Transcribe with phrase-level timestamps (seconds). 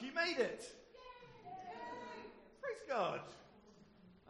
[0.00, 0.64] You made it.
[2.62, 3.20] Praise God.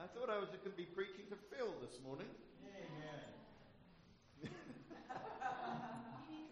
[0.03, 2.27] I thought I was going to be preaching to Phil this morning.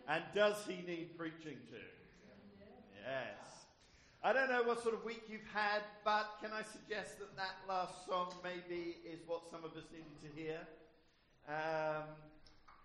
[0.08, 1.82] and does he need preaching to?
[3.04, 3.66] Yes.
[4.22, 7.56] I don't know what sort of week you've had, but can I suggest that that
[7.68, 10.60] last song maybe is what some of us needed to hear?
[11.48, 12.04] Um,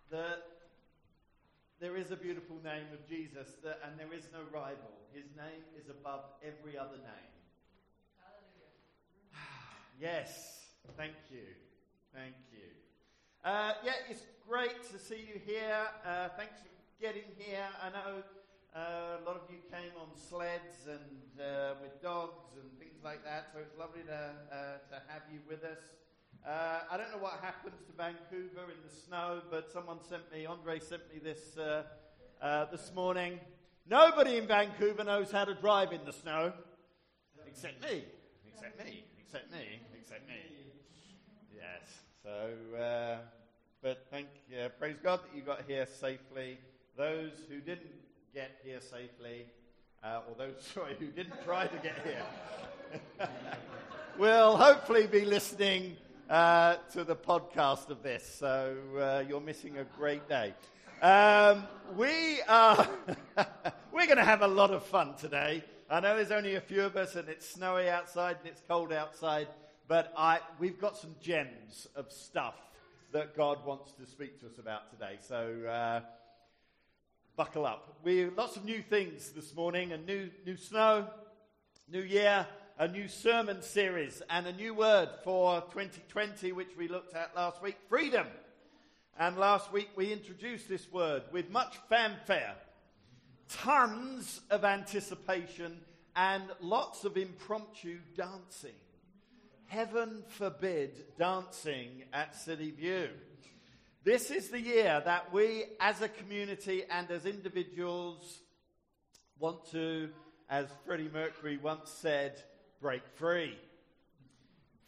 [0.09, 0.47] that
[1.79, 5.02] there is a beautiful name of Jesus, that, and there is no rival.
[5.13, 7.33] His name is above every other name.
[10.01, 10.65] yes,
[10.97, 11.53] thank you.
[12.15, 12.65] Thank you.
[13.45, 15.85] Uh, yeah, it's great to see you here.
[16.03, 17.67] Uh, thanks for getting here.
[17.79, 18.23] I know
[18.75, 23.23] uh, a lot of you came on sleds and uh, with dogs and things like
[23.23, 24.55] that, so it's lovely to, uh,
[24.89, 25.77] to have you with us.
[26.43, 30.47] Uh, I don't know what happens to Vancouver in the snow, but someone sent me,
[30.47, 31.83] Andre sent me this uh,
[32.41, 33.39] uh, this morning.
[33.89, 36.53] Nobody in Vancouver knows how to drive in the snow,
[37.45, 38.05] except me,
[38.47, 40.35] except me, except me, except me.
[41.53, 42.01] Yes.
[42.23, 43.19] So,
[43.81, 44.69] but thank, you.
[44.79, 46.57] praise God that you got here safely.
[46.95, 47.91] Those who didn't
[48.33, 49.47] get here safely,
[50.01, 53.27] uh, or those, sorry, who didn't try to get here,
[54.17, 55.97] will hopefully be listening
[56.29, 58.23] uh, to the podcast of this.
[58.39, 60.53] So uh, you're missing a great day.
[61.03, 62.87] Um, we are
[63.91, 65.61] we're going to have a lot of fun today.
[65.89, 68.93] I know there's only a few of us, and it's snowy outside and it's cold
[68.93, 69.49] outside,
[69.89, 72.55] but I, we've got some gems of stuff
[73.11, 75.17] that God wants to speak to us about today.
[75.19, 75.99] So uh,
[77.35, 77.97] buckle up.
[78.01, 81.07] We lots of new things this morning, a new new snow,
[81.91, 82.47] new year,
[82.79, 87.61] a new sermon series, and a new word for 2020, which we looked at last
[87.61, 88.27] week: freedom.
[89.19, 92.55] And last week we introduced this word with much fanfare,
[93.47, 95.81] tons of anticipation,
[96.15, 98.75] and lots of impromptu dancing.
[99.67, 103.09] Heaven forbid dancing at City View.
[104.03, 108.39] This is the year that we as a community and as individuals
[109.39, 110.09] want to,
[110.49, 112.41] as Freddie Mercury once said,
[112.81, 113.57] break free.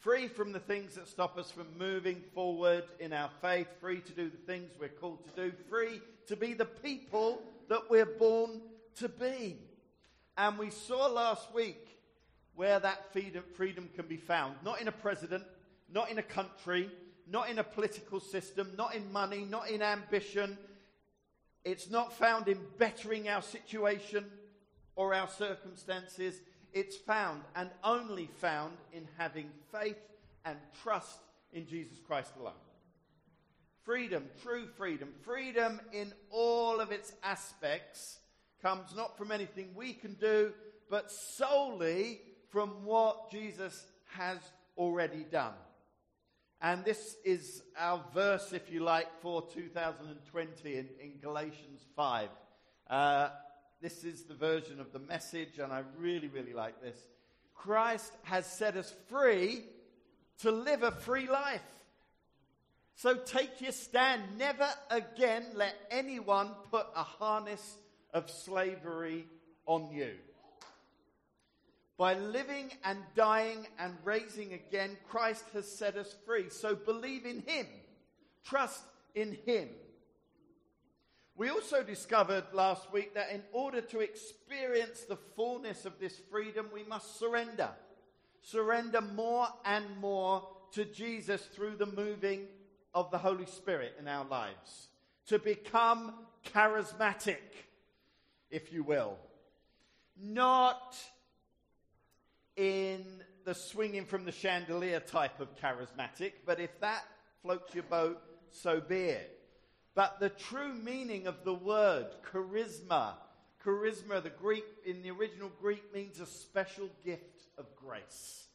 [0.05, 4.11] Free from the things that stop us from moving forward in our faith, free to
[4.11, 8.61] do the things we're called to do, free to be the people that we're born
[8.97, 9.57] to be.
[10.37, 11.97] And we saw last week
[12.53, 14.57] where that freedom can be found.
[14.63, 15.43] Not in a president,
[15.91, 16.91] not in a country,
[17.27, 20.55] not in a political system, not in money, not in ambition.
[21.63, 24.25] It's not found in bettering our situation
[24.95, 26.41] or our circumstances.
[26.75, 29.95] It's found and only found in having faith
[30.43, 31.19] and trust
[31.53, 32.53] in Jesus Christ alone.
[33.85, 38.19] Freedom, true freedom, freedom in all of its aspects
[38.61, 40.51] comes not from anything we can do,
[40.89, 42.19] but solely
[42.49, 43.85] from what Jesus
[44.17, 44.39] has
[44.77, 45.53] already done.
[46.61, 52.29] And this is our verse, if you like, for 2020 in, in Galatians 5.
[52.89, 53.29] Uh,
[53.85, 56.97] this is the version of the message, and I really, really like this.
[57.53, 59.61] Christ has set us free
[60.39, 61.61] to live a free life.
[62.95, 64.23] So take your stand.
[64.39, 67.77] Never again let anyone put a harness
[68.11, 69.27] of slavery
[69.67, 70.13] on you.
[71.95, 76.49] By living and dying and raising again, Christ has set us free.
[76.49, 77.67] So believe in Him,
[78.43, 78.81] trust
[79.13, 79.69] in Him.
[81.37, 86.67] We also discovered last week that in order to experience the fullness of this freedom,
[86.73, 87.69] we must surrender.
[88.41, 92.47] Surrender more and more to Jesus through the moving
[92.93, 94.87] of the Holy Spirit in our lives.
[95.27, 96.13] To become
[96.45, 97.37] charismatic,
[98.49, 99.17] if you will.
[100.17, 100.95] Not
[102.55, 103.03] in
[103.43, 107.03] the swinging from the chandelier type of charismatic, but if that
[107.41, 109.34] floats your boat, so be it.
[109.95, 113.13] But the true meaning of the word charisma,
[113.65, 118.45] charisma, the Greek in the original Greek means a special gift of grace.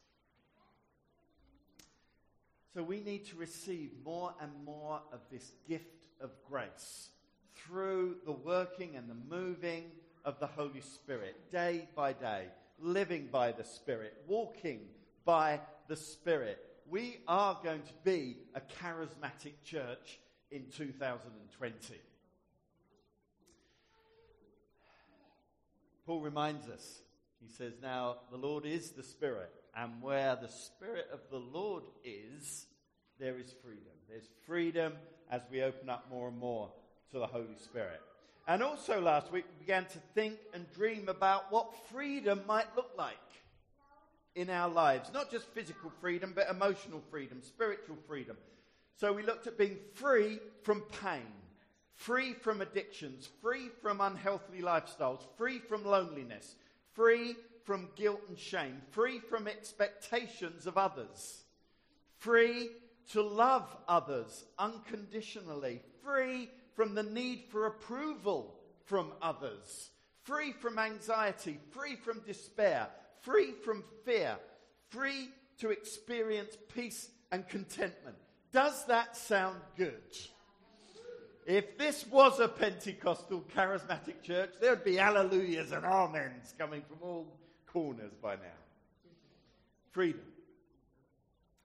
[2.73, 7.09] So we need to receive more and more of this gift of grace
[7.55, 9.91] through the working and the moving
[10.23, 12.45] of the Holy Spirit day by day
[12.81, 14.81] living by the Spirit, walking
[15.25, 16.59] by the Spirit.
[16.89, 20.19] We are going to be a charismatic church
[20.51, 21.95] in 2020.
[26.05, 27.01] Paul reminds us,
[27.39, 31.83] he says, Now the Lord is the Spirit, and where the Spirit of the Lord
[32.03, 32.65] is,
[33.19, 33.93] there is freedom.
[34.09, 34.93] There's freedom
[35.29, 36.71] as we open up more and more
[37.11, 38.01] to the Holy Spirit.
[38.47, 42.91] And also last week, we began to think and dream about what freedom might look
[42.97, 43.15] like
[44.35, 45.11] in our lives.
[45.13, 48.35] Not just physical freedom, but emotional freedom, spiritual freedom.
[48.95, 51.25] So we looked at being free from pain,
[51.95, 56.55] free from addictions, free from unhealthy lifestyles, free from loneliness,
[56.93, 61.43] free from guilt and shame, free from expectations of others,
[62.17, 62.69] free
[63.11, 68.55] to love others unconditionally, free from the need for approval
[68.85, 69.89] from others,
[70.23, 72.87] free from anxiety, free from despair,
[73.21, 74.37] free from fear,
[74.89, 75.29] free
[75.59, 78.17] to experience peace and contentment.
[78.51, 80.01] Does that sound good?
[81.45, 86.97] If this was a Pentecostal charismatic church, there would be hallelujahs and amens coming from
[87.01, 87.27] all
[87.65, 88.59] corners by now.
[89.91, 90.21] Freedom.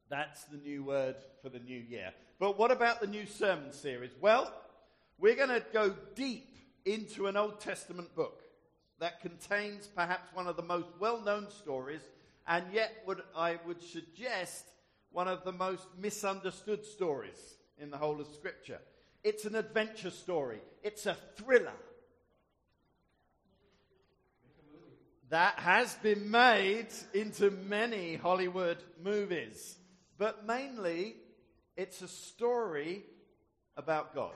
[0.08, 2.12] That's the new word for the new year.
[2.38, 4.12] But what about the new sermon series?
[4.20, 4.52] Well,
[5.18, 8.42] we're going to go deep into an Old Testament book
[9.00, 12.02] that contains perhaps one of the most well known stories,
[12.46, 14.66] and yet would, I would suggest
[15.16, 18.78] one of the most misunderstood stories in the whole of Scripture.
[19.24, 21.72] It's an adventure story, it's a thriller.
[25.30, 29.76] That has been made into many Hollywood movies.
[30.18, 31.16] But mainly,
[31.78, 33.02] it's a story
[33.74, 34.34] about God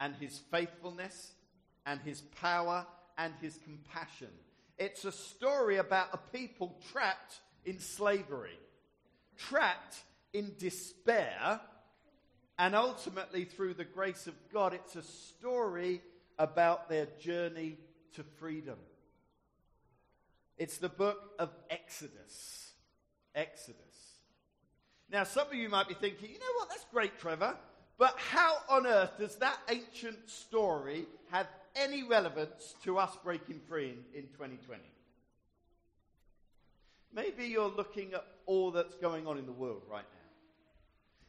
[0.00, 1.34] and his faithfulness
[1.86, 2.84] and his power
[3.16, 4.30] and his compassion.
[4.76, 8.58] It's a story about a people trapped in slavery,
[9.48, 10.02] trapped
[10.32, 11.60] in despair,
[12.58, 16.02] and ultimately, through the grace of God, it's a story
[16.38, 17.78] about their journey
[18.14, 18.76] to freedom.
[20.58, 22.72] It's the book of Exodus.
[23.34, 23.80] Exodus.
[25.10, 27.56] Now, some of you might be thinking, you know what, that's great, Trevor,
[27.98, 33.90] but how on earth does that ancient story have any relevance to us breaking free
[34.14, 34.80] in, in 2020?
[37.12, 40.20] Maybe you're looking at all that's going on in the world right now.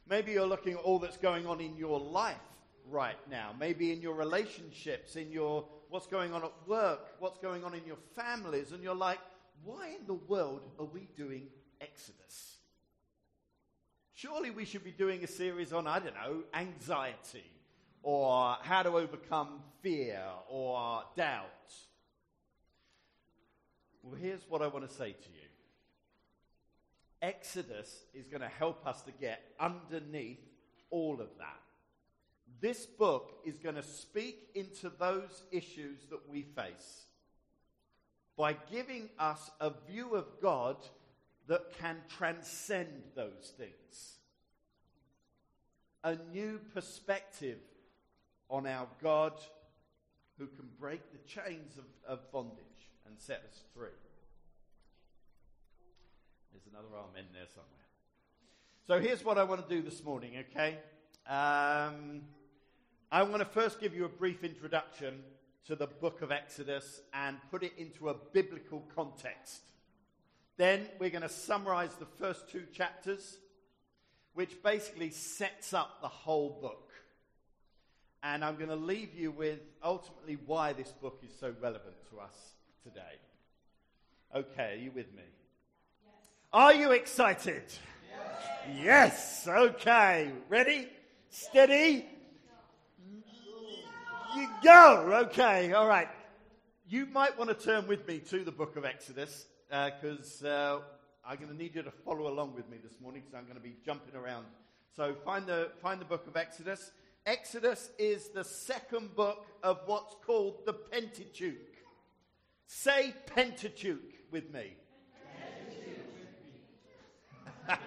[0.08, 2.36] Maybe you're looking at all that's going on in your life
[2.88, 3.50] right now.
[3.58, 7.84] Maybe in your relationships, in your what's going on at work, what's going on in
[7.86, 9.18] your families, and you're like,
[9.64, 11.48] why in the world are we doing
[11.80, 12.56] Exodus?
[14.14, 17.44] Surely we should be doing a series on, I don't know, anxiety
[18.02, 21.46] or how to overcome fear or doubt.
[24.02, 25.41] Well, here's what I want to say to you
[27.22, 30.40] Exodus is going to help us to get underneath
[30.90, 31.60] all of that.
[32.60, 37.06] This book is going to speak into those issues that we face
[38.36, 40.76] by giving us a view of God
[41.46, 44.16] that can transcend those things.
[46.04, 47.58] A new perspective
[48.50, 49.34] on our God
[50.38, 53.90] who can break the chains of, of bondage and set us free.
[56.52, 57.82] There's another amen there somewhere.
[58.86, 60.76] So here's what I want to do this morning, okay?
[61.26, 62.22] Um,
[63.10, 65.22] I want to first give you a brief introduction
[65.66, 69.62] to the book of Exodus and put it into a biblical context.
[70.58, 73.38] Then we're going to summarize the first two chapters,
[74.34, 76.90] which basically sets up the whole book.
[78.22, 82.20] And I'm going to leave you with ultimately why this book is so relevant to
[82.20, 82.36] us
[82.82, 83.00] today.
[84.34, 85.22] Okay, are you with me?
[86.54, 87.62] Are you excited?
[88.68, 89.44] Yes.
[89.46, 89.48] yes.
[89.48, 90.30] Okay.
[90.50, 90.86] Ready?
[91.30, 92.04] Steady?
[94.36, 95.24] You go.
[95.28, 95.72] Okay.
[95.72, 96.08] All right.
[96.86, 100.80] You might want to turn with me to the book of Exodus because uh, uh,
[101.26, 103.56] I'm going to need you to follow along with me this morning because I'm going
[103.56, 104.44] to be jumping around.
[104.94, 106.90] So find the, find the book of Exodus.
[107.24, 111.78] Exodus is the second book of what's called the Pentateuch.
[112.66, 114.76] Say Pentateuch with me.
[117.66, 117.78] There's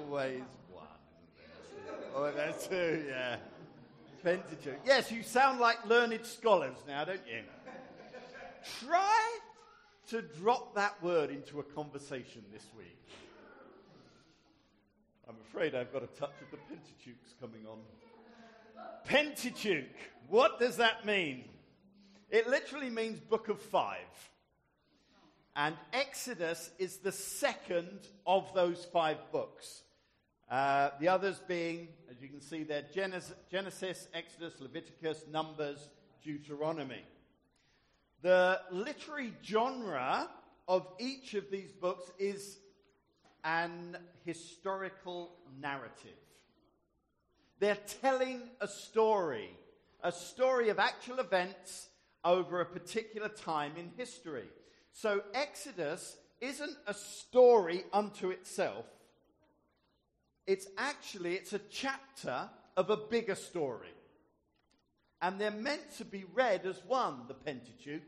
[0.00, 0.86] always one.
[2.14, 3.36] Oh, that's two, yeah.
[4.22, 4.80] Pentateuch.
[4.84, 7.42] Yes, you sound like learned scholars now, don't you?
[8.80, 9.38] Try
[10.08, 12.98] to drop that word into a conversation this week.
[15.28, 17.78] I'm afraid I've got a touch of the Pentateuch's coming on.
[19.04, 19.96] Pentateuch,
[20.28, 21.44] what does that mean?
[22.30, 23.98] It literally means book of five.
[25.56, 29.82] And Exodus is the second of those five books.
[30.50, 35.88] Uh, the others being, as you can see there, Genesis, Exodus, Leviticus, Numbers,
[36.22, 37.02] Deuteronomy.
[38.22, 40.28] The literary genre
[40.66, 42.58] of each of these books is
[43.44, 46.18] an historical narrative.
[47.60, 49.50] They're telling a story,
[50.02, 51.88] a story of actual events
[52.24, 54.48] over a particular time in history.
[54.94, 58.86] So Exodus isn't a story unto itself.
[60.46, 63.92] It's actually it's a chapter of a bigger story.
[65.20, 68.02] And they're meant to be read as one, the Pentateuch.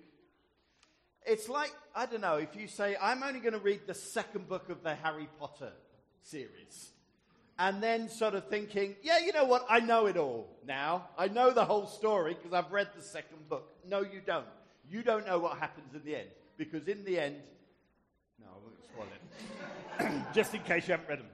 [1.27, 4.49] It's like, I don't know, if you say, I'm only going to read the second
[4.49, 5.73] book of the Harry Potter
[6.23, 6.91] series.
[7.59, 9.67] And then sort of thinking, yeah, you know what?
[9.69, 11.09] I know it all now.
[11.19, 13.73] I know the whole story because I've read the second book.
[13.89, 14.47] No, you don't.
[14.89, 16.29] You don't know what happens in the end.
[16.57, 17.37] Because in the end,
[18.41, 20.23] no, I won't spoil it.
[20.35, 21.27] Just in case you haven't read them.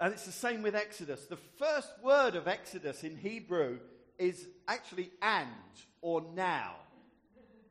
[0.00, 1.26] And it's the same with Exodus.
[1.26, 3.78] The first word of Exodus in Hebrew
[4.16, 5.48] is actually and
[6.00, 6.76] or now,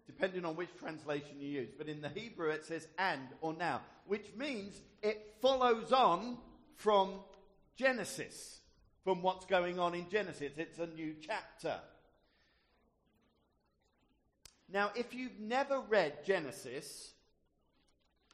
[0.05, 1.69] depending on which translation you use.
[1.77, 6.37] But in the Hebrew, it says and or now, which means it follows on
[6.75, 7.11] from
[7.77, 8.59] Genesis,
[9.05, 10.51] from what's going on in Genesis.
[10.57, 11.79] It's a new chapter.
[14.71, 17.11] Now, if you've never read Genesis,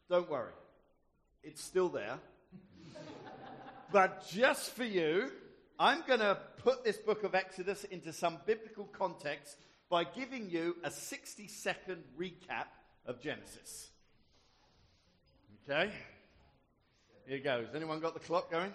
[0.10, 0.54] don't worry,
[1.44, 2.18] it's still there.
[3.92, 5.32] but just for you,
[5.80, 9.58] I'm going to put this book of Exodus into some biblical context
[9.90, 12.66] by giving you a 60 second recap
[13.06, 13.90] of Genesis.
[15.70, 15.92] Okay?
[17.28, 17.68] Here goes.
[17.76, 18.74] Anyone got the clock going?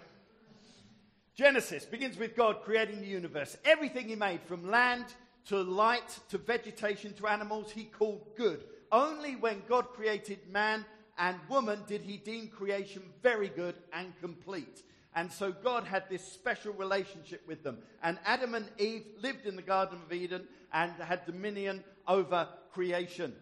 [1.35, 3.55] Genesis begins with God creating the universe.
[3.63, 5.05] Everything He made, from land
[5.47, 8.63] to light to vegetation to animals, He called good.
[8.91, 10.85] Only when God created man
[11.17, 14.83] and woman did He deem creation very good and complete.
[15.15, 17.79] And so God had this special relationship with them.
[18.03, 23.33] And Adam and Eve lived in the Garden of Eden and had dominion over creation.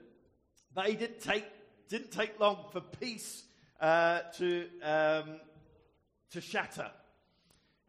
[0.74, 1.46] But didn't take,
[1.90, 3.44] didn't take long for peace
[3.82, 5.40] uh, to, um,
[6.32, 6.90] to shatter.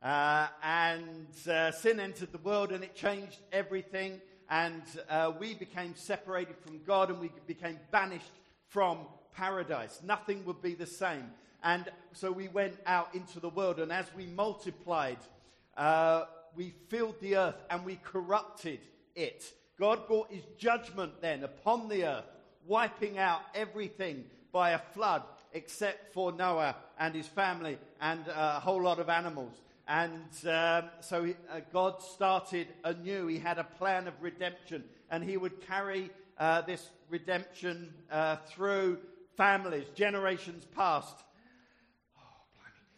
[0.02, 4.20] Uh, and uh, sin entered the world and it changed everything.
[4.50, 8.32] And uh, we became separated from God and we became banished
[8.68, 8.98] from
[9.34, 10.00] paradise.
[10.04, 11.30] Nothing would be the same.
[11.62, 15.18] And so we went out into the world, and as we multiplied,
[15.76, 16.24] uh,
[16.54, 18.80] we filled the earth and we corrupted
[19.16, 19.44] it.
[19.78, 22.24] God brought his judgment then upon the earth,
[22.66, 28.82] wiping out everything by a flood except for Noah and his family and a whole
[28.82, 29.54] lot of animals.
[29.88, 33.26] And um, so he, uh, God started anew.
[33.26, 38.98] He had a plan of redemption, and he would carry uh, this redemption uh, through
[39.38, 41.16] families, generations past.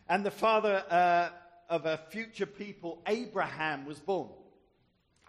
[0.09, 1.29] And the father uh,
[1.69, 4.31] of a future people, Abraham, was born.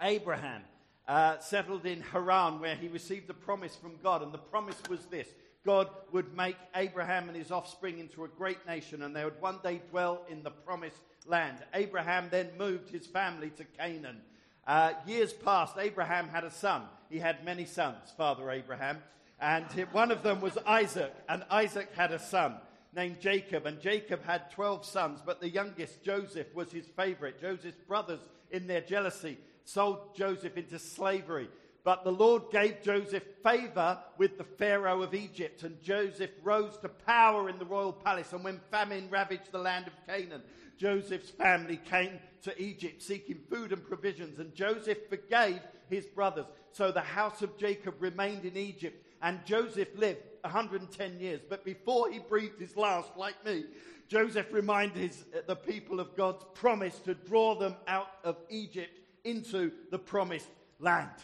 [0.01, 0.63] Abraham
[1.07, 4.23] uh, settled in Haran, where he received a promise from God.
[4.23, 5.27] And the promise was this
[5.63, 9.59] God would make Abraham and his offspring into a great nation, and they would one
[9.63, 11.57] day dwell in the promised land.
[11.73, 14.21] Abraham then moved his family to Canaan.
[14.65, 15.75] Uh, years passed.
[15.77, 16.83] Abraham had a son.
[17.09, 18.99] He had many sons, Father Abraham.
[19.39, 22.55] And one of them was Isaac, and Isaac had a son
[22.93, 27.41] named Jacob, and Jacob had 12 sons, but the youngest, Joseph, was his favorite.
[27.41, 28.19] Joseph's brothers,
[28.51, 31.49] in their jealousy, sold Joseph into slavery.
[31.83, 36.89] But the Lord gave Joseph favor with the Pharaoh of Egypt, and Joseph rose to
[36.89, 38.33] power in the royal palace.
[38.33, 40.43] And when famine ravaged the land of Canaan,
[40.81, 45.59] Joseph's family came to Egypt seeking food and provisions, and Joseph forgave
[45.91, 46.47] his brothers.
[46.71, 51.39] So the house of Jacob remained in Egypt, and Joseph lived 110 years.
[51.47, 53.65] But before he breathed his last, like me,
[54.07, 59.01] Joseph reminded his, uh, the people of God's promise to draw them out of Egypt
[59.23, 61.11] into the promised land.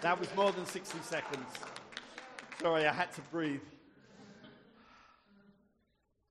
[0.00, 1.46] That was more than 60 seconds.
[2.60, 3.60] Sorry, I had to breathe.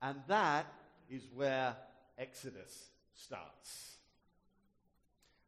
[0.03, 0.65] And that
[1.09, 1.77] is where
[2.17, 3.95] Exodus starts.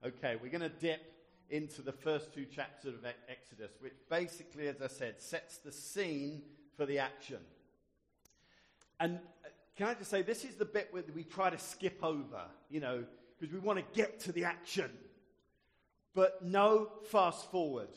[0.03, 1.01] Okay, we're going to dip
[1.49, 6.41] into the first two chapters of Exodus, which basically, as I said, sets the scene
[6.77, 7.39] for the action.
[8.99, 12.01] And uh, can I just say, this is the bit where we try to skip
[12.01, 13.03] over, you know,
[13.37, 14.89] because we want to get to the action.
[16.13, 17.89] But no fast forward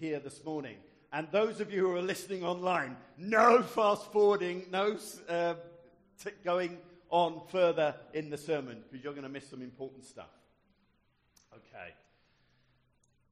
[0.00, 0.76] here this morning.
[1.16, 4.98] And those of you who are listening online, no fast forwarding, no
[5.30, 5.54] uh,
[6.22, 6.76] t- going
[7.08, 10.28] on further in the sermon, because you're going to miss some important stuff.
[11.54, 11.94] Okay.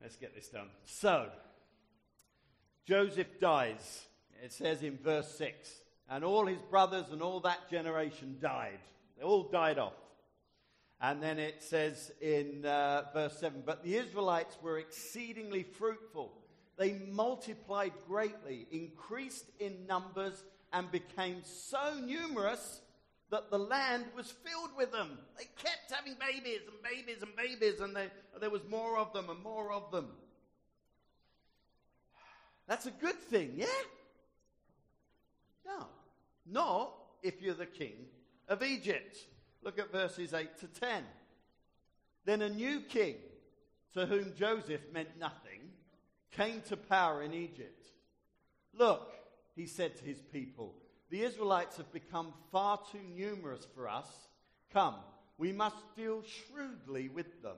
[0.01, 0.69] Let's get this done.
[0.87, 1.29] So,
[2.87, 4.07] Joseph dies.
[4.43, 5.69] It says in verse 6
[6.09, 8.79] and all his brothers and all that generation died.
[9.19, 9.93] They all died off.
[11.03, 16.33] And then it says in uh, verse 7 But the Israelites were exceedingly fruitful.
[16.77, 22.81] They multiplied greatly, increased in numbers, and became so numerous
[23.31, 25.19] that the land was filled with them.
[25.39, 28.09] They kept having babies and babies and babies, and they,
[28.41, 30.09] there was more of them and more of them.
[32.67, 33.67] That's a good thing, yeah?
[35.67, 35.87] No,
[36.47, 38.07] not if you're the king
[38.49, 39.17] of Egypt.
[39.63, 41.05] Look at verses 8 to 10.
[42.25, 43.17] Then a new king,
[43.95, 45.54] to whom Joseph meant nothing,
[46.37, 47.87] came to power in Egypt.
[48.77, 49.13] Look,
[49.55, 50.75] he said to his people,
[51.11, 54.09] the Israelites have become far too numerous for us.
[54.73, 54.97] Come,
[55.39, 57.57] we must deal shrewdly with them,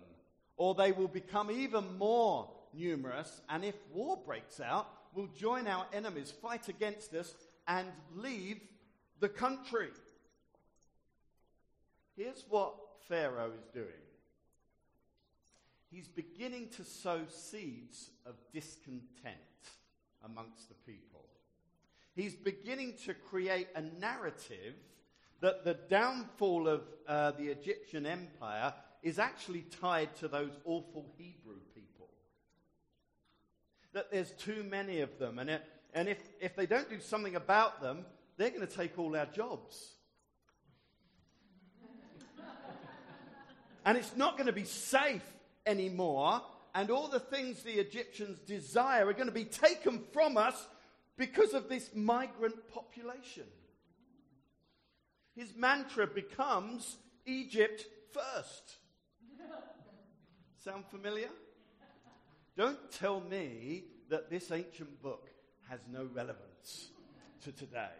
[0.56, 5.86] or they will become even more numerous, and if war breaks out, we'll join our
[5.92, 7.34] enemies, fight against us,
[7.66, 8.60] and leave
[9.20, 9.88] the country.
[12.16, 12.74] Here's what
[13.08, 14.05] Pharaoh is doing
[15.90, 19.36] he's beginning to sow seeds of discontent
[20.24, 21.24] amongst the people.
[22.14, 24.74] He's beginning to create a narrative
[25.40, 31.60] that the downfall of uh, the Egyptian empire is actually tied to those awful Hebrew
[31.74, 32.08] people.
[33.92, 35.62] That there's too many of them, and, it,
[35.94, 38.04] and if, if they don't do something about them,
[38.36, 39.92] they're going to take all our jobs.
[43.84, 45.22] and it's not going to be safe
[45.66, 46.42] anymore,
[46.74, 50.66] and all the things the Egyptians desire are going to be taken from us
[51.16, 53.44] because of this migrant population.
[55.34, 56.96] His mantra becomes
[57.26, 58.76] Egypt first.
[60.64, 61.28] Sound familiar?
[62.56, 65.28] Don't tell me that this ancient book
[65.68, 66.88] has no relevance
[67.42, 67.90] to today.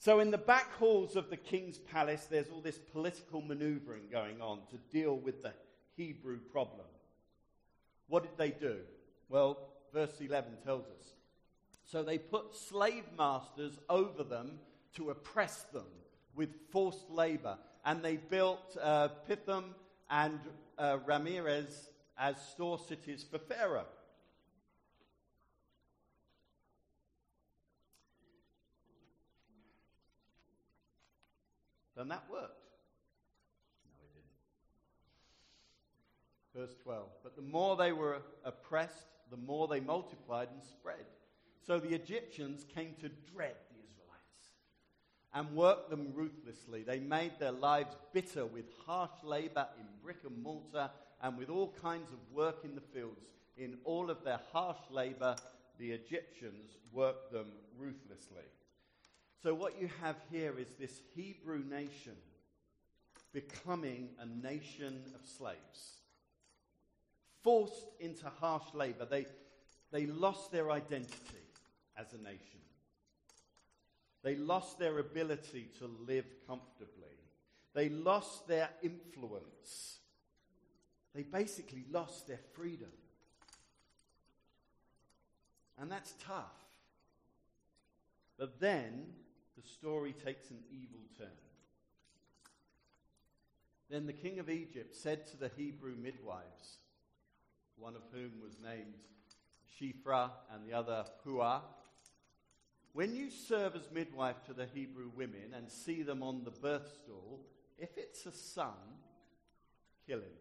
[0.00, 4.40] So, in the back halls of the king's palace, there's all this political maneuvering going
[4.40, 5.52] on to deal with the
[5.96, 6.86] Hebrew problem.
[8.06, 8.76] What did they do?
[9.28, 9.58] Well,
[9.92, 11.14] verse 11 tells us.
[11.84, 14.60] So they put slave masters over them
[14.94, 15.86] to oppress them
[16.34, 17.58] with forced labor.
[17.84, 19.74] And they built uh, Pithom
[20.10, 20.38] and
[20.78, 23.86] uh, Ramses as store cities for Pharaoh.
[31.98, 32.62] Then that worked.
[33.84, 34.14] No, it
[36.54, 36.68] didn't.
[36.68, 37.08] Verse 12.
[37.24, 41.04] But the more they were oppressed, the more they multiplied and spread.
[41.66, 44.52] So the Egyptians came to dread the Israelites
[45.34, 46.84] and worked them ruthlessly.
[46.84, 51.74] They made their lives bitter with harsh labor in brick and mortar and with all
[51.82, 53.26] kinds of work in the fields.
[53.56, 55.34] In all of their harsh labor,
[55.80, 58.44] the Egyptians worked them ruthlessly.
[59.42, 62.16] So, what you have here is this Hebrew nation
[63.32, 66.00] becoming a nation of slaves,
[67.44, 69.04] forced into harsh labor.
[69.04, 69.26] They,
[69.92, 71.14] they lost their identity
[71.96, 72.60] as a nation,
[74.24, 77.16] they lost their ability to live comfortably,
[77.74, 79.98] they lost their influence,
[81.14, 82.90] they basically lost their freedom.
[85.80, 86.58] And that's tough.
[88.36, 89.06] But then
[89.60, 91.26] the story takes an evil turn.
[93.90, 96.78] Then the king of Egypt said to the Hebrew midwives,
[97.76, 98.94] one of whom was named
[99.80, 101.62] Shiphrah and the other Puah,
[102.92, 106.88] when you serve as midwife to the Hebrew women and see them on the birth
[107.02, 107.40] stool,
[107.78, 108.74] if it's a son,
[110.06, 110.38] kill him.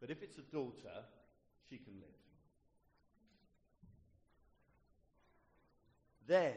[0.00, 1.04] But if it's a daughter,
[1.68, 2.08] she can live.
[6.26, 6.56] Then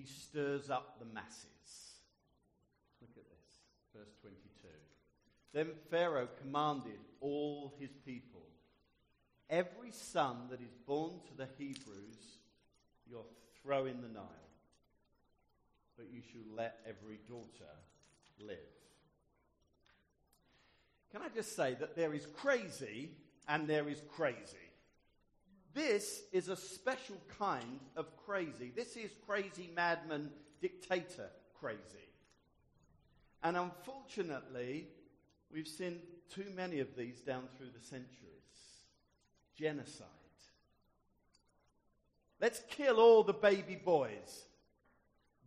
[0.00, 1.46] he stirs up the masses.
[3.00, 4.40] Look at this, verse 22.
[5.52, 8.40] Then Pharaoh commanded all his people
[9.50, 12.38] Every son that is born to the Hebrews,
[13.10, 13.24] you're
[13.64, 14.24] throw in the Nile,
[15.96, 17.72] but you shall let every daughter
[18.38, 18.56] live.
[21.10, 23.10] Can I just say that there is crazy
[23.48, 24.69] and there is crazy?
[25.72, 28.72] This is a special kind of crazy.
[28.74, 30.30] This is crazy madman
[30.60, 31.30] dictator
[31.60, 32.08] crazy.
[33.42, 34.88] And unfortunately,
[35.52, 38.06] we've seen too many of these down through the centuries.
[39.54, 40.06] Genocide.
[42.40, 44.46] Let's kill all the baby boys.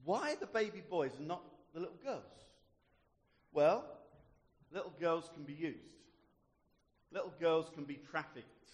[0.05, 1.41] Why the baby boys and not
[1.73, 2.21] the little girls?
[3.51, 3.83] Well,
[4.71, 5.79] little girls can be used.
[7.11, 8.73] Little girls can be trafficked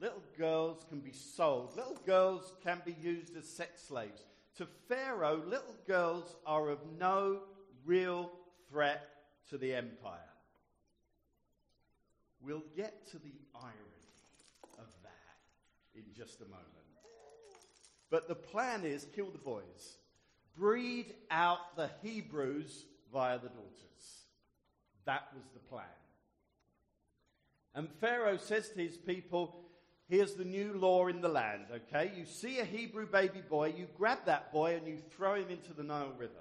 [0.00, 1.76] Little girls can be sold.
[1.76, 4.24] Little girls can be used as sex slaves.
[4.56, 7.40] To Pharaoh, little girls are of no
[7.84, 8.30] real
[8.70, 9.06] threat
[9.50, 10.18] to the empire.
[12.40, 13.74] We'll get to the irony
[14.78, 16.66] of that in just a moment.
[18.10, 19.98] But the plan is kill the boys,
[20.56, 24.24] breed out the Hebrews via the daughters.
[25.04, 25.84] That was the plan.
[27.74, 29.59] And Pharaoh says to his people,
[30.10, 32.10] Here's the new law in the land, okay?
[32.16, 35.72] You see a Hebrew baby boy, you grab that boy and you throw him into
[35.72, 36.32] the Nile River.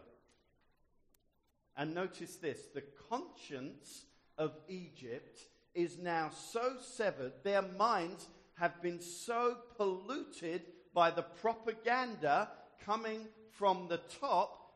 [1.78, 4.06] And notice this the conscience
[4.40, 5.42] of Egypt
[5.76, 10.64] is now so severed, their minds have been so polluted
[10.96, 12.50] by the propaganda
[12.84, 14.74] coming from the top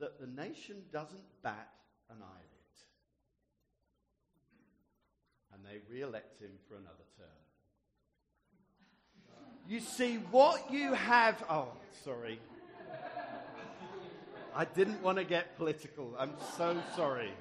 [0.00, 1.70] that the nation doesn't bat
[2.10, 2.48] an eyelid.
[5.54, 7.28] And they re elect him for another term.
[9.68, 11.42] You see, what you have.
[11.48, 11.68] Oh,
[12.04, 12.40] sorry.
[14.54, 16.14] I didn't want to get political.
[16.18, 17.32] I'm so sorry.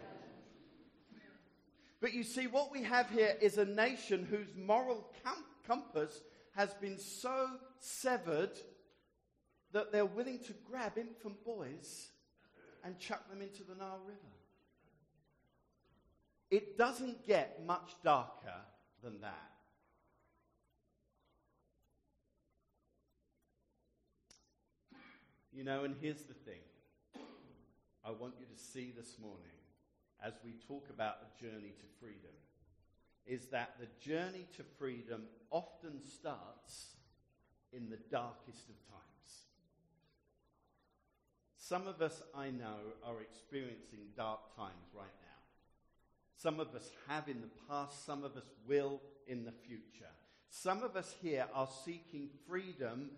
[1.99, 6.21] But you see, what we have here is a nation whose moral com- compass
[6.55, 7.47] has been so
[7.79, 8.51] severed
[9.73, 12.11] that they're willing to grab infant boys
[12.83, 14.19] and chuck them into the Nile River.
[16.49, 18.61] It doesn't get much darker
[19.03, 19.50] than that.
[25.53, 26.61] You know, and here's the thing
[28.05, 29.51] I want you to see this morning
[30.23, 32.31] as we talk about the journey to freedom
[33.25, 36.95] is that the journey to freedom often starts
[37.73, 39.01] in the darkest of times.
[41.57, 45.27] Some of us, I know, are experiencing dark times right now.
[46.37, 50.11] Some of us have in the past, some of us will in the future.
[50.49, 53.11] Some of us here are seeking freedom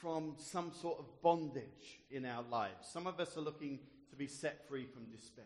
[0.00, 2.88] from some sort of bondage in our lives.
[2.90, 5.44] Some of us are looking to be set free from despair,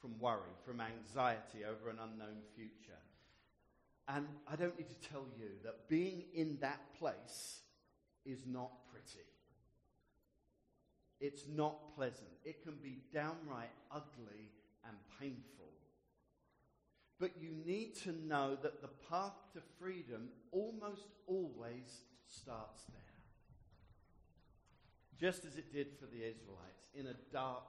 [0.00, 2.98] from worry, from anxiety over an unknown future.
[4.08, 7.60] And I don't need to tell you that being in that place
[8.24, 9.26] is not pretty.
[11.20, 12.28] It's not pleasant.
[12.44, 14.50] It can be downright ugly
[14.86, 15.72] and painful.
[17.18, 23.05] But you need to know that the path to freedom almost always starts there
[25.20, 27.64] just as it did for the Israelites, in a dark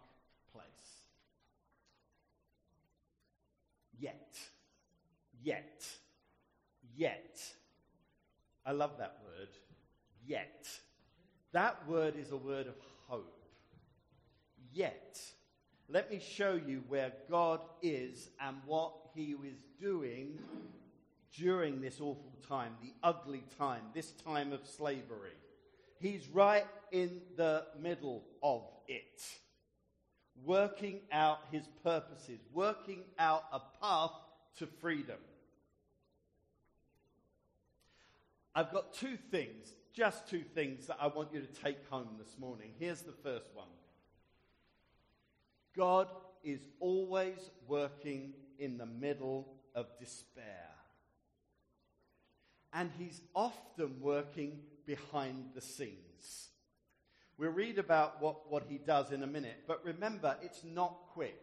[0.53, 0.63] place.
[3.99, 4.37] Yet,
[5.41, 5.85] yet,
[6.95, 7.41] yet.
[8.65, 9.49] I love that word,
[10.25, 10.67] yet.
[11.53, 12.75] That word is a word of
[13.07, 13.41] hope.
[14.73, 15.19] Yet,
[15.89, 20.37] let me show you where God is and what He is doing
[21.35, 25.31] during this awful time, the ugly time, this time of slavery.
[25.99, 29.21] He's right in the middle of it,
[30.43, 34.11] working out his purposes, working out a path
[34.57, 35.17] to freedom.
[38.55, 42.39] I've got two things, just two things that I want you to take home this
[42.39, 42.71] morning.
[42.79, 43.67] Here's the first one
[45.75, 46.07] God
[46.43, 50.43] is always working in the middle of despair.
[52.73, 56.49] And he's often working behind the scenes.
[57.37, 61.39] We'll read about what, what he does in a minute, but remember, it's not quick.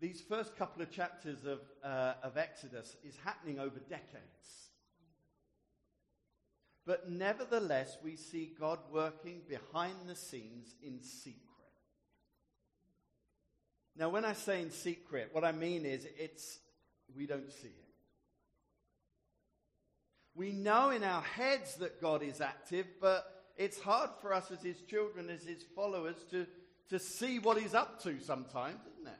[0.00, 4.70] These first couple of chapters of, uh, of Exodus is happening over decades.
[6.84, 11.38] But nevertheless, we see God working behind the scenes in secret.
[13.96, 16.58] Now, when I say in secret, what I mean is it's
[17.14, 17.94] we don't see it.
[20.34, 24.62] We know in our heads that God is active, but it's hard for us as
[24.62, 26.46] His children, as His followers, to,
[26.88, 29.18] to see what He's up to sometimes, isn't it?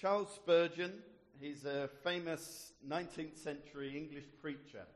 [0.00, 0.92] Charles Spurgeon,
[1.40, 4.86] he's a famous 19th century English preacher.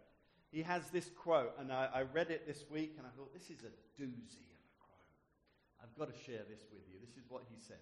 [0.52, 3.50] He has this quote, and I, I read it this week, and I thought, this
[3.50, 5.82] is a doozy of a quote.
[5.82, 7.00] I've got to share this with you.
[7.00, 7.78] This is what he says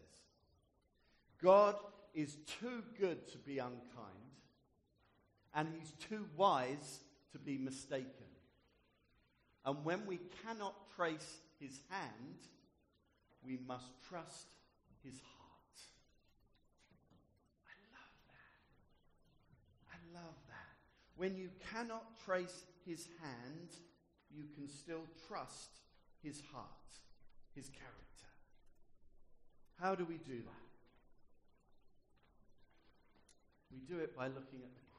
[1.43, 1.77] God
[2.15, 3.81] is too good to be unkind
[5.55, 7.01] and he's too wise
[7.33, 8.07] to be mistaken.
[9.65, 12.39] And when we cannot trace his hand,
[13.45, 14.47] we must trust
[15.05, 15.81] his heart.
[17.67, 18.55] I love that.
[19.93, 20.77] I love that.
[21.17, 23.69] When you cannot trace his hand,
[24.35, 25.81] you can still trust
[26.23, 26.67] his heart,
[27.55, 27.97] his character.
[29.81, 30.71] How do we do that?
[33.73, 34.90] We do it by looking at the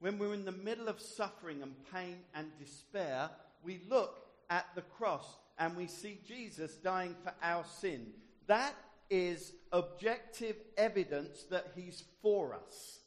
[0.00, 3.30] when we're in the middle of suffering and pain and despair,
[3.62, 8.06] we look at the cross and we see Jesus dying for our sin.
[8.46, 8.74] That
[9.10, 12.98] is objective evidence that he's for us.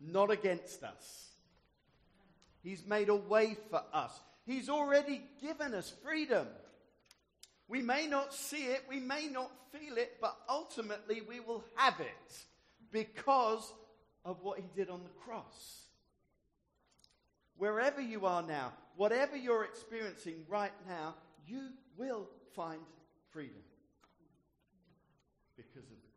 [0.00, 1.28] not against us.
[2.62, 4.12] He's made a way for us.
[4.46, 6.46] He's already given us freedom.
[7.68, 12.00] We may not see it, we may not feel it, but ultimately we will have
[12.00, 12.36] it
[12.90, 13.72] because
[14.28, 15.86] of what he did on the cross.
[17.56, 21.14] Wherever you are now, whatever you're experiencing right now,
[21.46, 22.80] you will find
[23.30, 23.62] freedom
[25.56, 26.10] because of the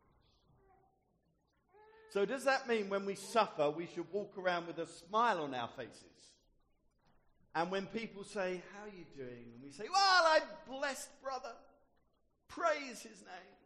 [1.72, 1.80] cross.
[2.10, 5.54] So, does that mean when we suffer, we should walk around with a smile on
[5.54, 6.04] our faces?
[7.54, 9.46] And when people say, How are you doing?
[9.54, 11.52] And we say, Well, I'm blessed, brother.
[12.46, 13.61] Praise his name.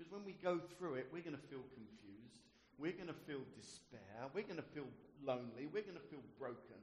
[0.00, 2.40] Because when we go through it, we're going to feel confused.
[2.78, 4.00] We're going to feel despair.
[4.32, 4.86] We're going to feel
[5.22, 5.66] lonely.
[5.66, 6.80] We're going to feel broken.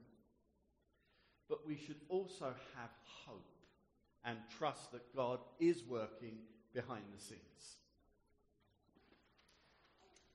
[1.48, 2.90] But we should also have
[3.26, 3.50] hope
[4.24, 6.38] and trust that God is working
[6.72, 7.40] behind the scenes.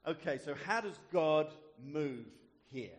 [0.05, 1.47] Okay, so how does God
[1.81, 2.25] move
[2.69, 2.89] here?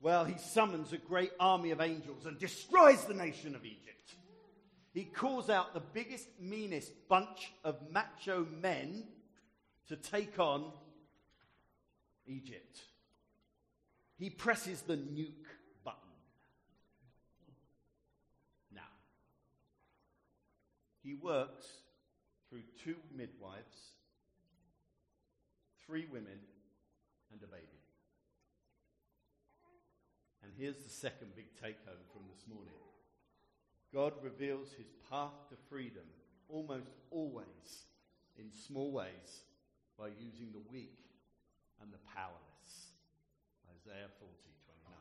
[0.00, 4.14] Well, he summons a great army of angels and destroys the nation of Egypt.
[4.96, 9.04] He calls out the biggest, meanest bunch of macho men
[9.88, 10.72] to take on
[12.26, 12.80] Egypt.
[14.18, 15.50] He presses the nuke
[15.84, 16.00] button.
[18.74, 18.88] Now,
[21.02, 21.66] he works
[22.48, 23.76] through two midwives,
[25.86, 26.38] three women,
[27.30, 27.66] and a baby.
[30.42, 32.72] And here's the second big take home from this morning
[33.92, 36.02] God reveals his path to freedom
[36.48, 37.86] almost always
[38.38, 39.44] in small ways
[39.98, 40.98] by using the weak
[41.80, 42.92] and the powerless.
[43.70, 44.32] Isaiah 40,
[44.66, 44.94] 29.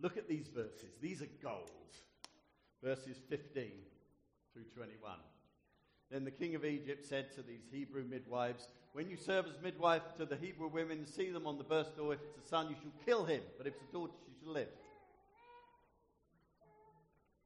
[0.00, 0.96] Look at these verses.
[1.00, 1.70] These are gold.
[2.82, 3.70] Verses 15
[4.52, 5.12] through 21.
[6.10, 10.02] Then the king of Egypt said to these Hebrew midwives, When you serve as midwife
[10.18, 12.12] to the Hebrew women, see them on the birth door.
[12.14, 14.52] If it's a son, you shall kill him, but if it's a daughter, she shall
[14.52, 14.68] live.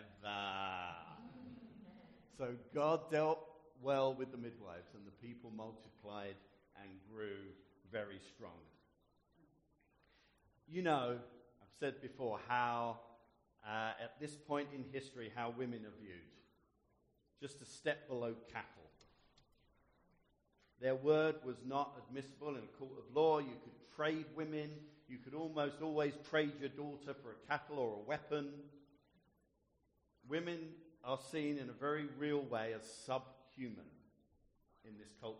[0.00, 0.94] Clever.
[2.38, 3.40] So God dealt
[3.82, 6.36] well with the midwives, and the people multiplied
[6.80, 7.36] and grew
[7.92, 8.52] very strong.
[10.68, 11.16] You know,
[11.60, 12.98] I've said before how,
[13.66, 16.14] uh, at this point in history, how women are viewed.
[17.40, 18.66] Just a step below cattle.
[20.80, 23.38] Their word was not admissible in a court of law.
[23.38, 24.70] You could trade women.
[25.08, 28.48] You could almost always trade your daughter for a cattle or a weapon.
[30.30, 30.60] Women
[31.04, 33.90] are seen in a very real way as subhuman
[34.84, 35.36] in this culture.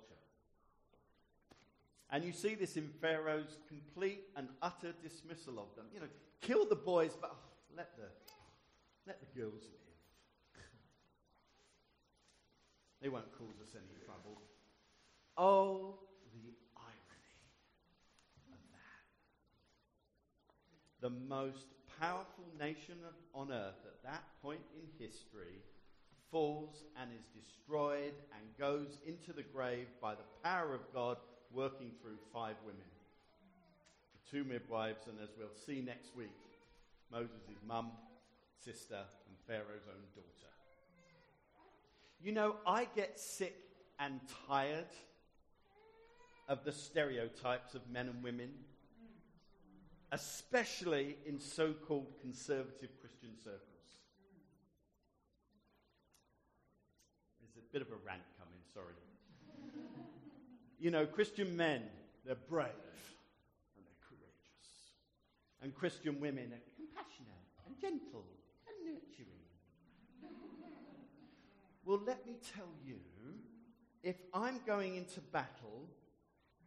[2.10, 5.86] And you see this in Pharaoh's complete and utter dismissal of them.
[5.94, 6.08] You know,
[6.40, 7.38] kill the boys, but oh,
[7.76, 8.02] let, the,
[9.06, 10.64] let the girls live.
[13.00, 14.42] they won't cause us any trouble.
[15.38, 16.00] Oh,
[16.32, 17.38] the irony
[18.52, 19.06] of that.
[21.00, 21.66] The most
[22.00, 22.96] powerful nation
[23.34, 25.60] on earth at that point in history
[26.30, 31.18] falls and is destroyed and goes into the grave by the power of God
[31.52, 32.80] working through five women.
[34.14, 36.30] The two midwives, and as we'll see next week,
[37.12, 37.90] Moses' mum,
[38.64, 38.94] sister,
[39.26, 40.52] and Pharaoh's own daughter.
[42.22, 43.56] You know, I get sick
[43.98, 44.86] and tired
[46.48, 48.50] of the stereotypes of men and women
[50.12, 53.60] especially in so called conservative Christian circles.
[57.40, 58.94] There's a bit of a rant coming, sorry.
[60.78, 61.82] you know, Christian men,
[62.26, 62.66] they're brave
[63.76, 64.92] and they're courageous.
[65.62, 68.26] And Christian women are compassionate and gentle
[68.66, 69.46] and nurturing.
[71.84, 72.96] well, let me tell you
[74.02, 75.88] if I'm going into battle,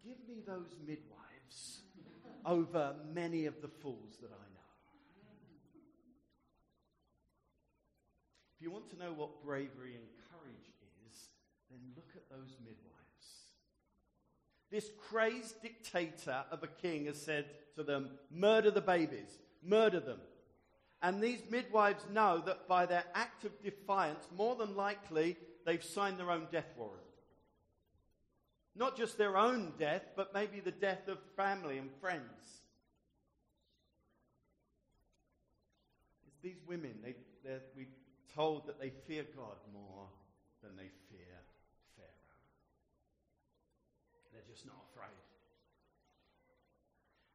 [0.03, 1.81] give me those midwives
[2.45, 4.53] over many of the fools that I know.
[8.55, 10.71] If you want to know what bravery and courage
[11.07, 11.27] is,
[11.69, 12.83] then look at those midwives.
[14.71, 20.19] This crazed dictator of a king has said to them, Murder the babies, murder them.
[21.01, 26.17] And these midwives know that by their act of defiance, more than likely, they've signed
[26.17, 27.01] their own death warrant.
[28.75, 32.61] Not just their own death, but maybe the death of family and friends.
[36.27, 37.13] It's these women, they,
[37.75, 37.85] we're
[38.35, 40.07] told that they fear God more
[40.63, 41.37] than they fear
[41.95, 42.09] Pharaoh.
[44.33, 45.09] They're just not afraid.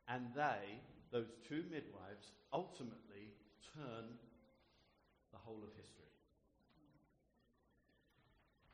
[0.08, 0.80] And they,
[1.12, 3.34] those two midwives, ultimately
[3.76, 4.04] turn
[5.30, 6.04] the whole of history.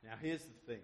[0.02, 0.82] Now, here's the thing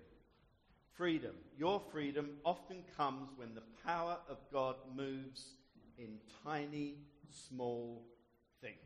[1.00, 1.34] freedom.
[1.56, 5.54] Your freedom often comes when the power of God moves
[5.96, 6.96] in tiny,
[7.30, 8.04] small
[8.60, 8.76] things.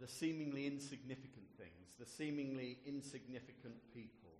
[0.00, 4.30] The seemingly insignificant things, the seemingly insignificant people.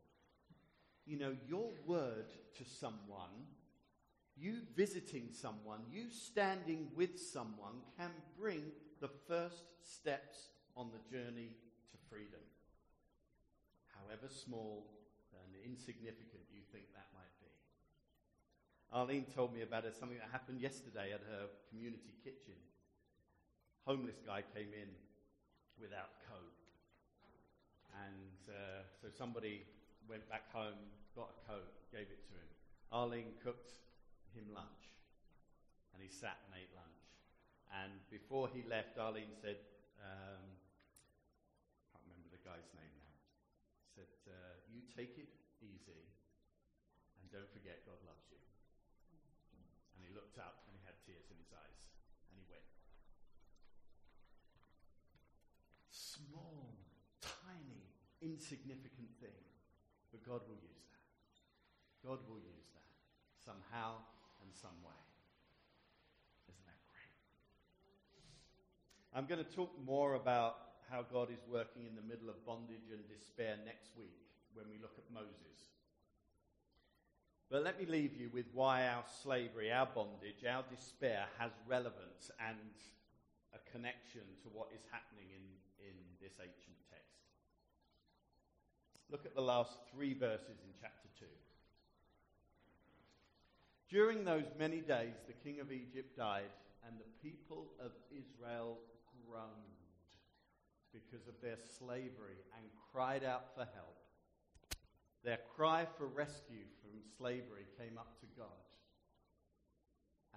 [1.04, 3.44] You know, your word to someone
[4.40, 8.62] you visiting someone, you standing with someone can bring
[9.00, 11.56] the first steps on the journey
[11.88, 12.44] to freedom.
[13.96, 14.86] However small
[15.32, 17.48] and insignificant you think that might be.
[18.92, 22.58] Arlene told me about something that happened yesterday at her community kitchen.
[23.86, 24.92] Homeless guy came in
[25.80, 26.52] without coat.
[27.96, 29.64] And uh, so somebody
[30.08, 30.78] went back home,
[31.16, 32.50] got a coat, gave it to him.
[32.92, 33.72] Arlene cooked
[34.34, 34.92] him lunch.
[35.94, 37.00] And he sat and ate lunch.
[37.70, 39.62] And before he left, Arlene said,
[40.02, 43.14] um, I can't remember the guy's name now,
[43.94, 45.30] said, uh, You take it
[45.62, 46.10] easy
[47.20, 48.42] and don't forget God loves you.
[49.94, 51.78] And he looked up and he had tears in his eyes
[52.26, 52.66] and he went.
[55.94, 56.74] Small,
[57.22, 57.86] tiny,
[58.18, 59.46] insignificant thing,
[60.10, 61.06] but God will use that.
[62.02, 62.90] God will use that
[63.38, 64.02] somehow
[64.42, 65.02] and some way.
[66.48, 67.14] Isn't that great?
[69.14, 70.56] I'm going to talk more about
[70.88, 74.14] how God is working in the middle of bondage and despair next week
[74.54, 75.74] when we look at Moses.
[77.50, 82.30] But let me leave you with why our slavery, our bondage, our despair has relevance
[82.38, 82.70] and
[83.52, 85.42] a connection to what is happening in,
[85.90, 87.18] in this ancient text.
[89.10, 91.26] Look at the last three verses in chapter 2.
[93.90, 96.54] During those many days, the king of Egypt died,
[96.86, 98.78] and the people of Israel
[99.30, 99.78] groaned
[100.92, 103.96] because of their slavery and cried out for help.
[105.22, 108.66] Their cry for rescue from slavery came up to God,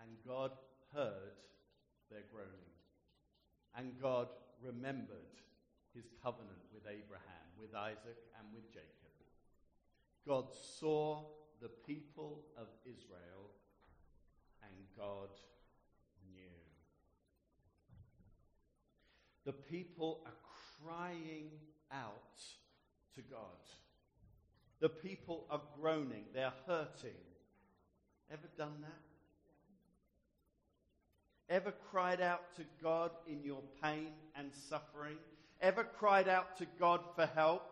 [0.01, 0.51] and God
[0.93, 1.39] heard
[2.11, 2.73] their groaning.
[3.75, 4.27] And God
[4.61, 5.41] remembered
[5.95, 8.89] his covenant with Abraham, with Isaac, and with Jacob.
[10.27, 11.23] God saw
[11.61, 13.49] the people of Israel,
[14.63, 15.29] and God
[19.45, 20.33] The people are
[20.83, 21.49] crying
[21.91, 22.41] out
[23.15, 23.39] to God.
[24.79, 27.19] The people are groaning, they're hurting.
[28.31, 29.03] Ever done that?
[31.53, 35.17] Ever cried out to God in your pain and suffering?
[35.61, 37.63] Ever cried out to God for help?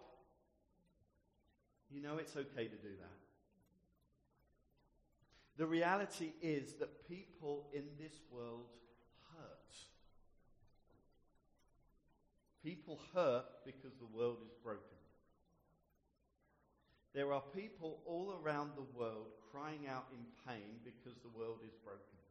[1.89, 3.17] You know it's okay to do that.
[5.57, 8.67] The reality is that people in this world
[9.35, 9.75] hurt.
[12.63, 14.97] People hurt because the world is broken.
[17.13, 21.73] There are people all around the world crying out in pain because the world is
[21.83, 22.21] broken.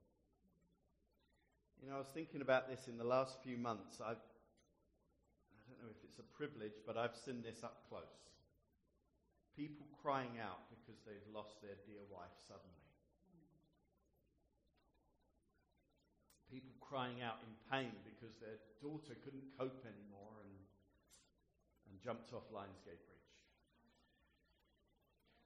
[1.83, 4.01] You know, I was thinking about this in the last few months.
[4.01, 8.31] I've, I don't know if it's a privilege, but I've seen this up close.
[9.57, 12.90] People crying out because they've lost their dear wife suddenly.
[16.51, 20.55] People crying out in pain because their daughter couldn't cope anymore and,
[21.87, 23.31] and jumped off Lions Gate Bridge.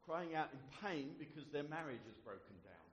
[0.00, 2.88] Crying out in pain because their marriage has broken down.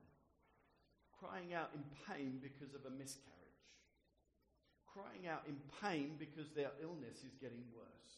[1.16, 3.64] Crying out in pain because of a miscarriage.
[4.92, 8.12] Crying out in pain because their illness is getting worse.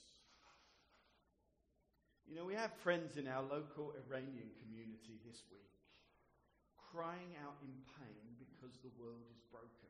[2.25, 5.72] You know, we have friends in our local Iranian community this week
[6.93, 9.89] crying out in pain because the world is broken.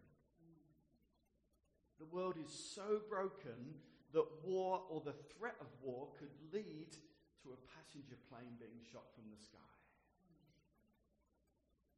[1.99, 3.75] The world is so broken
[4.13, 6.95] that war or the threat of war could lead
[7.43, 9.75] to a passenger plane being shot from the sky.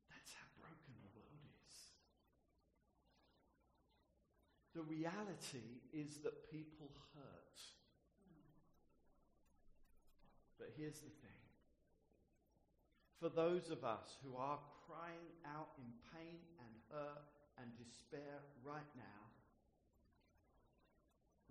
[0.10, 1.94] That's how broken the world is.
[4.74, 7.62] The reality is that people hurt.
[10.58, 11.46] But here's the thing
[13.20, 17.26] for those of us who are crying out in pain and hurt
[17.58, 19.22] and despair right now,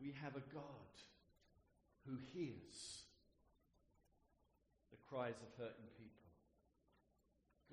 [0.00, 0.94] we have a God
[2.06, 3.02] who hears
[4.90, 6.14] the cries of hurting people.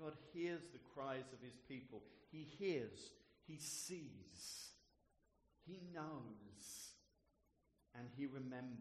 [0.00, 2.02] God hears the cries of his people.
[2.30, 3.12] He hears,
[3.46, 4.70] he sees,
[5.66, 6.92] he knows,
[7.94, 8.78] and he remembers.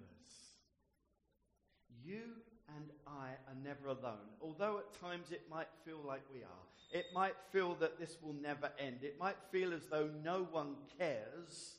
[2.04, 2.42] You
[2.76, 4.28] and I are never alone.
[4.41, 6.72] Although at times it might feel like we are.
[6.91, 8.99] It might feel that this will never end.
[9.01, 11.78] It might feel as though no one cares.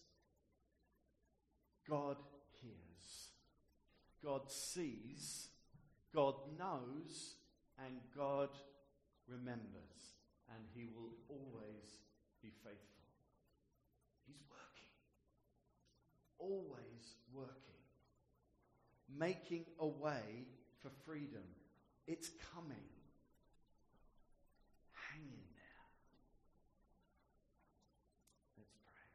[1.88, 2.16] God
[2.62, 3.30] hears.
[4.24, 5.48] God sees.
[6.14, 7.34] God knows.
[7.84, 8.48] And God
[9.28, 10.16] remembers.
[10.54, 12.00] And He will always
[12.42, 12.78] be faithful.
[14.26, 14.92] He's working.
[16.38, 17.52] Always working.
[19.14, 20.46] Making a way
[20.82, 21.44] for freedom.
[22.08, 22.88] It's coming.
[24.92, 25.86] Hang in there.
[28.58, 29.06] Let's pray.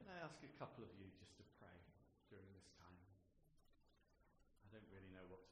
[0.00, 1.78] Can I ask a couple of you just to pray
[2.26, 2.98] during this time?
[4.66, 5.43] I don't really know what